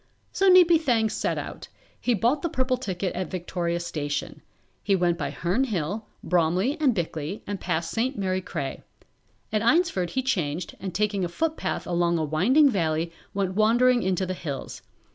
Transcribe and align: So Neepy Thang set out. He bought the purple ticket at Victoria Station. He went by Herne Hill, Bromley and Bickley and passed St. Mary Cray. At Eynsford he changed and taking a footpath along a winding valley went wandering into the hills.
So 0.31 0.49
Neepy 0.49 0.81
Thang 0.81 1.09
set 1.09 1.37
out. 1.37 1.67
He 1.99 2.15
bought 2.15 2.41
the 2.41 2.49
purple 2.49 2.75
ticket 2.77 3.13
at 3.13 3.29
Victoria 3.29 3.79
Station. 3.79 4.41
He 4.81 4.95
went 4.95 5.15
by 5.15 5.29
Herne 5.29 5.65
Hill, 5.65 6.07
Bromley 6.23 6.75
and 6.81 6.95
Bickley 6.95 7.43
and 7.45 7.61
passed 7.61 7.91
St. 7.91 8.17
Mary 8.17 8.41
Cray. 8.41 8.81
At 9.53 9.61
Eynsford 9.61 10.09
he 10.09 10.23
changed 10.23 10.75
and 10.79 10.95
taking 10.95 11.23
a 11.23 11.29
footpath 11.29 11.85
along 11.85 12.17
a 12.17 12.23
winding 12.25 12.67
valley 12.71 13.11
went 13.35 13.53
wandering 13.53 14.01
into 14.01 14.25
the 14.25 14.33
hills. 14.33 14.81